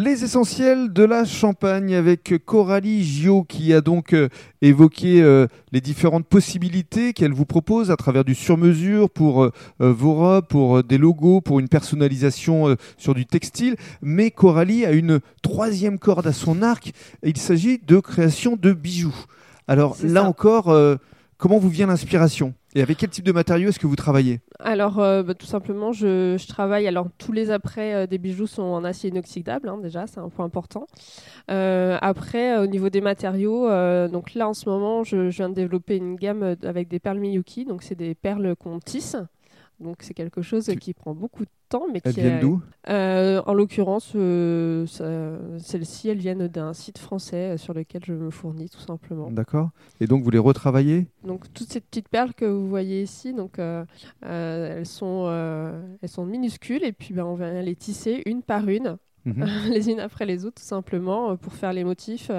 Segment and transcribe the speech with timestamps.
[0.00, 4.28] Les essentiels de la Champagne avec Coralie Gio qui a donc euh,
[4.62, 9.50] évoqué euh, les différentes possibilités qu'elle vous propose à travers du sur-mesure pour euh,
[9.80, 13.74] vos robes, pour des logos, pour une personnalisation sur du textile.
[14.00, 16.92] Mais Coralie a une troisième corde à son arc.
[17.24, 19.24] Il s'agit de création de bijoux.
[19.66, 20.72] Alors là encore,
[21.38, 22.54] comment vous vient l'inspiration?
[22.74, 25.92] Et avec quel type de matériaux est-ce que vous travaillez Alors, euh, bah, tout simplement,
[25.92, 26.86] je, travaille.
[26.86, 30.28] Alors, tous les après euh, des bijoux sont en acier inoxydable, hein, déjà, c'est un
[30.28, 30.86] point important.
[31.50, 33.68] Euh, après, au niveau des matériaux,
[34.08, 37.18] donc là, en ce moment, je, je, viens de développer une gamme avec des perles
[37.18, 37.64] Miyuki.
[37.64, 39.16] Donc, c'est des perles qu'on tisse.
[39.80, 41.86] Donc c'est quelque chose qui prend beaucoup de temps.
[41.92, 42.60] Mais Elles viennent d'où?
[42.88, 44.86] Euh, En l'occurrence, euh,
[45.58, 49.30] celles-ci, elles viennent d'un site français euh, sur lequel je me fournis tout simplement.
[49.30, 49.70] D'accord.
[50.00, 51.06] Et donc vous les retravaillez?
[51.24, 55.28] Donc toutes ces petites perles que vous voyez ici, donc, elles, sont,
[56.02, 58.98] elles sont minuscules et puis ben, on va les tisser une par une.
[59.24, 59.44] Mhm.
[59.70, 62.30] les unes après les autres, tout simplement, pour faire les motifs.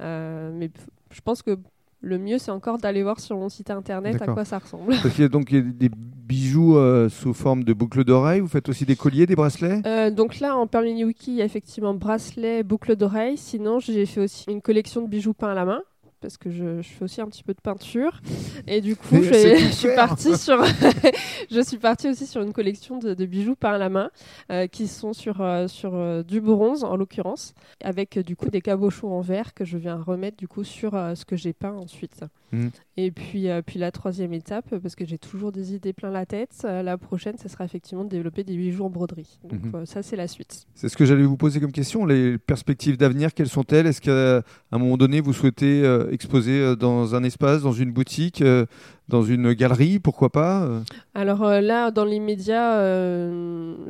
[0.00, 0.70] mais
[1.10, 1.58] je pense que
[2.02, 4.88] le mieux, c'est encore d'aller voir sur mon site internet à quoi ça ressemble.
[5.02, 5.90] Parce qu'il y a donc des
[6.32, 8.40] bijoux euh, sous forme de boucles d'oreilles.
[8.40, 9.82] Vous faites aussi des colliers, des bracelets?
[9.84, 13.36] Euh, Donc là, en Permini Wiki, il y a effectivement bracelets, boucles d'oreilles.
[13.36, 15.82] Sinon, j'ai fait aussi une collection de bijoux peints à la main
[16.22, 18.20] parce que je, fais aussi un petit peu de peinture.
[18.66, 20.62] Et du coup, je, suis partie sur,
[21.50, 24.10] je suis partie aussi sur une collection de, bijoux peints à la main
[24.50, 28.60] euh, qui sont sur, euh, sur euh, du bronze en l'occurrence, avec du coup des
[28.60, 32.24] cabochons en verre que je viens remettre du coup sur ce que j'ai peint ensuite.
[32.52, 32.68] Mmh.
[32.98, 36.62] Et puis, puis la troisième étape, parce que j'ai toujours des idées plein la tête,
[36.64, 39.38] la prochaine, ce sera effectivement de développer des bijoux en broderie.
[39.44, 39.86] Donc mmh.
[39.86, 40.66] ça, c'est la suite.
[40.74, 42.04] C'est ce que j'allais vous poser comme question.
[42.04, 43.86] Les perspectives d'avenir, quelles sont-elles?
[43.86, 45.82] Est-ce qu'à un moment donné, vous souhaitez
[46.12, 48.66] exposé euh, dans un espace, dans une boutique, euh,
[49.12, 50.80] dans une galerie, pourquoi pas euh
[51.14, 52.80] Alors là, dans l'immédiat,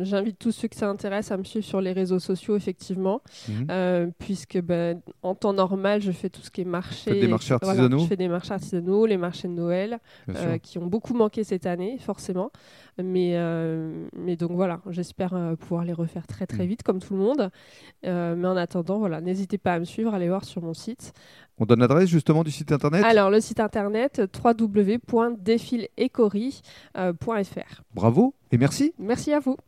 [0.00, 4.12] j'invite tous ceux que ça intéresse à me suivre sur les réseaux sociaux, effectivement, mhm.
[4.18, 7.20] puisque ben, en temps normal, je fais tout ce qui est marché.
[7.20, 10.00] des marchés artisanaux Je fais des marchés artisanaux, les marchés de Noël,
[10.62, 12.50] qui ont beaucoup manqué cette année, forcément.
[12.98, 13.38] Mais,
[14.16, 16.68] mais donc voilà, j'espère pouvoir les refaire très très mhm.
[16.68, 17.50] vite, comme tout le monde.
[18.02, 21.12] mais en attendant, voilà, n'hésitez pas à me suivre, allez voir sur mon site.
[21.58, 23.04] On donne l'adresse justement du site internet?
[23.04, 24.22] Alors, le site internet
[25.12, 27.82] www.défileecory.fr.
[27.94, 28.92] Bravo et merci.
[28.98, 29.56] Merci à vous.